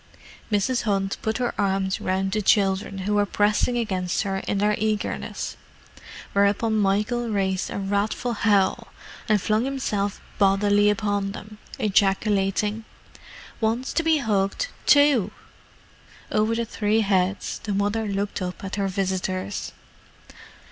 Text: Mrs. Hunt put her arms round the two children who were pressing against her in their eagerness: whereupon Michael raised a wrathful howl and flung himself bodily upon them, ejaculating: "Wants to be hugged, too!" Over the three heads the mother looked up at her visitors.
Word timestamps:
Mrs. 0.51 0.81
Hunt 0.81 1.17
put 1.21 1.37
her 1.37 1.53
arms 1.61 2.01
round 2.01 2.31
the 2.31 2.41
two 2.41 2.41
children 2.41 2.97
who 3.05 3.13
were 3.13 3.25
pressing 3.27 3.77
against 3.77 4.23
her 4.23 4.37
in 4.47 4.57
their 4.57 4.73
eagerness: 4.79 5.57
whereupon 6.33 6.73
Michael 6.77 7.29
raised 7.29 7.69
a 7.69 7.77
wrathful 7.77 8.33
howl 8.33 8.87
and 9.29 9.39
flung 9.39 9.63
himself 9.63 10.19
bodily 10.39 10.89
upon 10.89 11.33
them, 11.33 11.59
ejaculating: 11.77 12.83
"Wants 13.61 13.93
to 13.93 14.01
be 14.01 14.17
hugged, 14.17 14.69
too!" 14.87 15.29
Over 16.31 16.55
the 16.55 16.65
three 16.65 17.01
heads 17.01 17.59
the 17.63 17.71
mother 17.71 18.07
looked 18.07 18.41
up 18.41 18.63
at 18.63 18.77
her 18.77 18.87
visitors. 18.87 19.71